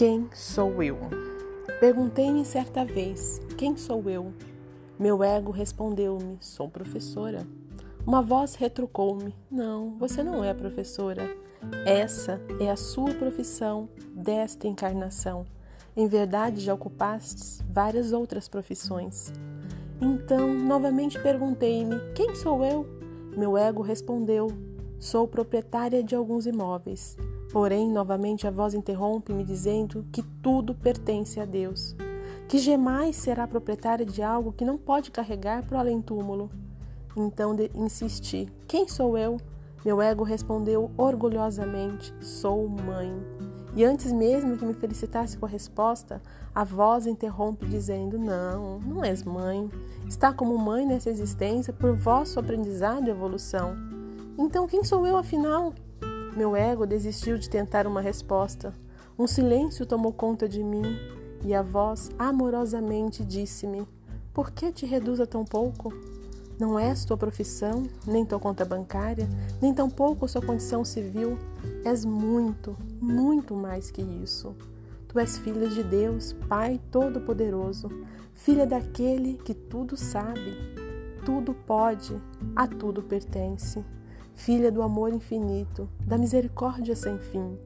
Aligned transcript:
Quem 0.00 0.30
sou 0.32 0.82
eu? 0.82 0.96
Perguntei-me 1.78 2.42
certa 2.42 2.86
vez: 2.86 3.38
Quem 3.58 3.76
sou 3.76 4.08
eu? 4.08 4.32
Meu 4.98 5.22
ego 5.22 5.50
respondeu-me: 5.50 6.38
Sou 6.40 6.70
professora. 6.70 7.46
Uma 8.06 8.22
voz 8.22 8.54
retrucou-me: 8.54 9.36
Não, 9.50 9.98
você 9.98 10.22
não 10.22 10.42
é 10.42 10.54
professora. 10.54 11.28
Essa 11.84 12.40
é 12.58 12.70
a 12.70 12.76
sua 12.76 13.12
profissão 13.12 13.90
desta 14.14 14.66
encarnação. 14.66 15.44
Em 15.94 16.08
verdade, 16.08 16.62
já 16.62 16.72
ocupastes 16.72 17.62
várias 17.70 18.10
outras 18.10 18.48
profissões. 18.48 19.30
Então, 20.00 20.54
novamente 20.54 21.20
perguntei-me: 21.20 22.00
Quem 22.14 22.34
sou 22.34 22.64
eu? 22.64 22.86
Meu 23.36 23.54
ego 23.54 23.82
respondeu: 23.82 24.46
Sou 24.98 25.28
proprietária 25.28 26.02
de 26.02 26.14
alguns 26.14 26.46
imóveis. 26.46 27.18
Porém, 27.52 27.90
novamente 27.90 28.46
a 28.46 28.50
voz 28.50 28.74
interrompe-me 28.74 29.42
dizendo 29.42 30.06
que 30.12 30.22
tudo 30.22 30.72
pertence 30.72 31.40
a 31.40 31.44
Deus, 31.44 31.96
que 32.48 32.58
jamais 32.58 33.16
será 33.16 33.46
proprietária 33.46 34.06
de 34.06 34.22
algo 34.22 34.52
que 34.52 34.64
não 34.64 34.78
pode 34.78 35.10
carregar 35.10 35.64
para 35.64 35.76
o 35.76 35.80
além-túmulo. 35.80 36.48
Então 37.16 37.56
insisti: 37.74 38.48
Quem 38.68 38.86
sou 38.88 39.18
eu? 39.18 39.36
Meu 39.84 40.00
ego 40.00 40.22
respondeu 40.22 40.92
orgulhosamente: 40.96 42.14
Sou 42.20 42.68
mãe. 42.68 43.12
E 43.74 43.84
antes 43.84 44.12
mesmo 44.12 44.56
que 44.56 44.64
me 44.64 44.74
felicitasse 44.74 45.36
com 45.36 45.46
a 45.46 45.48
resposta, 45.48 46.22
a 46.54 46.62
voz 46.62 47.04
interrompe 47.04 47.66
dizendo: 47.66 48.16
Não, 48.16 48.78
não 48.78 49.04
és 49.04 49.24
mãe. 49.24 49.68
Está 50.06 50.32
como 50.32 50.56
mãe 50.56 50.86
nessa 50.86 51.10
existência 51.10 51.72
por 51.72 51.96
vosso 51.96 52.38
aprendizado 52.38 53.08
e 53.08 53.10
evolução. 53.10 53.76
Então 54.38 54.68
quem 54.68 54.84
sou 54.84 55.04
eu 55.04 55.16
afinal? 55.16 55.74
Meu 56.36 56.54
ego 56.54 56.86
desistiu 56.86 57.36
de 57.36 57.50
tentar 57.50 57.88
uma 57.88 58.00
resposta. 58.00 58.72
Um 59.18 59.26
silêncio 59.26 59.84
tomou 59.84 60.12
conta 60.12 60.48
de 60.48 60.62
mim 60.62 60.96
e 61.44 61.52
a 61.52 61.60
voz 61.60 62.08
amorosamente 62.16 63.24
disse-me: 63.24 63.86
Por 64.32 64.52
que 64.52 64.70
te 64.70 64.86
reduz 64.86 65.18
a 65.18 65.26
tão 65.26 65.44
pouco? 65.44 65.92
Não 66.58 66.78
és 66.78 67.04
tua 67.04 67.16
profissão, 67.16 67.82
nem 68.06 68.24
tua 68.24 68.38
conta 68.38 68.64
bancária, 68.64 69.28
nem 69.60 69.74
tampouco 69.74 70.28
sua 70.28 70.40
condição 70.40 70.84
civil. 70.84 71.36
És 71.84 72.04
muito, 72.04 72.76
muito 73.00 73.54
mais 73.54 73.90
que 73.90 74.02
isso. 74.02 74.54
Tu 75.08 75.18
és 75.18 75.36
filha 75.36 75.68
de 75.68 75.82
Deus, 75.82 76.32
Pai 76.48 76.80
Todo-Poderoso, 76.92 77.88
filha 78.34 78.66
daquele 78.66 79.34
que 79.34 79.52
tudo 79.52 79.96
sabe, 79.96 80.56
tudo 81.24 81.52
pode, 81.52 82.14
a 82.54 82.68
tudo 82.68 83.02
pertence 83.02 83.84
filha 84.34 84.70
do 84.70 84.82
amor 84.82 85.12
infinito, 85.12 85.88
da 86.00 86.16
misericórdia 86.16 86.96
sem 86.96 87.18
fim. 87.18 87.58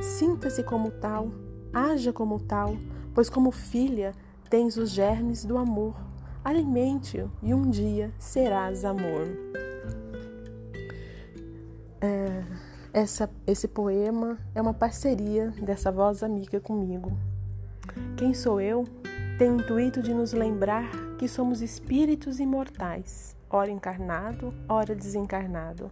Sinta-se 0.00 0.62
como 0.62 0.90
tal, 0.90 1.30
haja 1.72 2.12
como 2.12 2.40
tal, 2.40 2.76
pois 3.14 3.30
como 3.30 3.50
filha 3.50 4.12
tens 4.50 4.76
os 4.76 4.90
germes 4.90 5.44
do 5.44 5.56
amor. 5.56 5.94
Alimente-o 6.44 7.30
e 7.42 7.52
um 7.54 7.68
dia 7.70 8.12
serás 8.18 8.84
amor. 8.84 9.26
É, 12.00 12.44
essa, 12.92 13.28
esse 13.46 13.66
poema 13.66 14.38
é 14.54 14.60
uma 14.60 14.74
parceria 14.74 15.50
dessa 15.62 15.90
voz 15.90 16.22
amiga 16.22 16.60
comigo. 16.60 17.16
Quem 18.16 18.34
sou 18.34 18.60
eu? 18.60 18.84
Tem 19.38 19.50
o 19.50 19.60
intuito 19.60 20.00
de 20.00 20.14
nos 20.14 20.32
lembrar 20.32 20.90
que 21.18 21.28
somos 21.28 21.60
espíritos 21.60 22.40
imortais, 22.40 23.36
ora 23.50 23.70
encarnado, 23.70 24.52
ora 24.68 24.94
desencarnado 24.94 25.90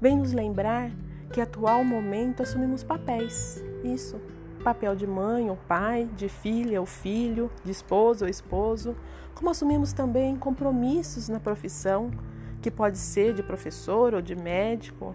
vem 0.00 0.16
nos 0.16 0.32
lembrar 0.32 0.90
que 1.32 1.40
atual 1.40 1.84
momento 1.84 2.42
assumimos 2.42 2.82
papéis. 2.82 3.62
Isso, 3.84 4.20
papel 4.64 4.96
de 4.96 5.06
mãe 5.06 5.50
ou 5.50 5.56
pai, 5.56 6.08
de 6.16 6.28
filha 6.28 6.80
ou 6.80 6.86
filho, 6.86 7.50
de 7.64 7.70
esposa 7.70 8.24
ou 8.24 8.30
esposo, 8.30 8.96
como 9.34 9.50
assumimos 9.50 9.92
também 9.92 10.36
compromissos 10.36 11.28
na 11.28 11.38
profissão, 11.38 12.10
que 12.60 12.70
pode 12.70 12.98
ser 12.98 13.34
de 13.34 13.42
professor 13.42 14.14
ou 14.14 14.20
de 14.20 14.34
médico 14.34 15.14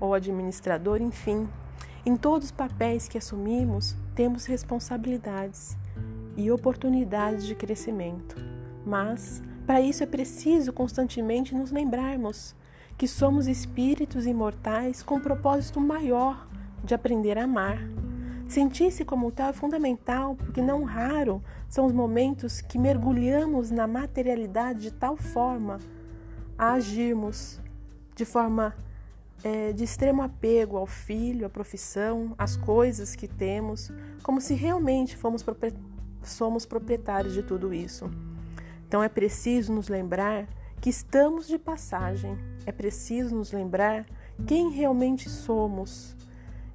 ou 0.00 0.14
administrador, 0.14 1.02
enfim. 1.02 1.48
Em 2.06 2.16
todos 2.16 2.46
os 2.46 2.52
papéis 2.52 3.08
que 3.08 3.18
assumimos, 3.18 3.96
temos 4.14 4.46
responsabilidades 4.46 5.76
e 6.36 6.50
oportunidades 6.50 7.46
de 7.46 7.54
crescimento. 7.54 8.36
Mas, 8.86 9.42
para 9.66 9.80
isso 9.82 10.02
é 10.02 10.06
preciso 10.06 10.72
constantemente 10.72 11.54
nos 11.54 11.70
lembrarmos 11.70 12.56
que 12.98 13.06
somos 13.06 13.46
espíritos 13.46 14.26
imortais 14.26 15.04
com 15.04 15.20
propósito 15.20 15.80
maior 15.80 16.48
de 16.82 16.94
aprender 16.94 17.38
a 17.38 17.44
amar. 17.44 17.78
Sentir-se 18.48 19.04
como 19.04 19.30
tal 19.30 19.50
é 19.50 19.52
fundamental, 19.52 20.34
porque 20.34 20.60
não 20.60 20.82
raro 20.82 21.40
são 21.68 21.86
os 21.86 21.92
momentos 21.92 22.60
que 22.60 22.78
mergulhamos 22.78 23.70
na 23.70 23.86
materialidade 23.86 24.80
de 24.80 24.90
tal 24.90 25.16
forma 25.16 25.78
a 26.58 26.72
agirmos 26.72 27.60
de 28.16 28.24
forma 28.24 28.74
é, 29.44 29.72
de 29.72 29.84
extremo 29.84 30.22
apego 30.22 30.76
ao 30.76 30.86
filho, 30.86 31.46
à 31.46 31.48
profissão, 31.48 32.34
às 32.36 32.56
coisas 32.56 33.14
que 33.14 33.28
temos, 33.28 33.92
como 34.24 34.40
se 34.40 34.54
realmente 34.54 35.16
fomos 35.16 35.44
somos 36.22 36.66
proprietários 36.66 37.32
de 37.32 37.44
tudo 37.44 37.72
isso. 37.72 38.10
Então 38.88 39.02
é 39.02 39.08
preciso 39.08 39.72
nos 39.72 39.88
lembrar 39.88 40.48
que 40.80 40.90
estamos 40.90 41.46
de 41.46 41.58
passagem. 41.58 42.36
É 42.68 42.72
preciso 42.72 43.34
nos 43.34 43.50
lembrar 43.50 44.04
quem 44.46 44.68
realmente 44.68 45.26
somos. 45.30 46.14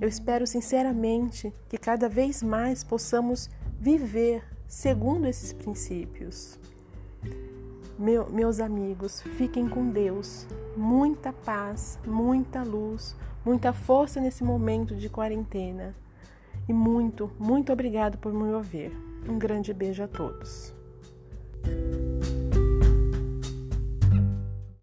Eu 0.00 0.08
espero 0.08 0.46
sinceramente 0.46 1.52
que 1.68 1.76
cada 1.76 2.08
vez 2.08 2.42
mais 2.42 2.82
possamos 2.82 3.50
viver 3.78 4.42
segundo 4.66 5.26
esses 5.26 5.52
princípios. 5.52 6.58
Meu, 7.98 8.26
meus 8.30 8.58
amigos, 8.58 9.20
fiquem 9.36 9.68
com 9.68 9.90
Deus. 9.90 10.46
Muita 10.74 11.30
paz, 11.30 11.98
muita 12.06 12.62
luz, 12.62 13.14
muita 13.44 13.74
força 13.74 14.18
nesse 14.18 14.42
momento 14.42 14.96
de 14.96 15.10
quarentena. 15.10 15.94
E 16.66 16.72
muito, 16.72 17.30
muito 17.38 17.70
obrigado 17.70 18.16
por 18.16 18.32
me 18.32 18.50
ouvir. 18.54 18.96
Um 19.28 19.38
grande 19.38 19.74
beijo 19.74 20.02
a 20.02 20.08
todos. 20.08 20.72